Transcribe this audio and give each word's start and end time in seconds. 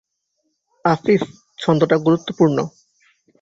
আফিফ: 0.85 1.21
ছন্দটা 1.59 1.95
গুরুত্বপূর্ণ। 1.97 2.57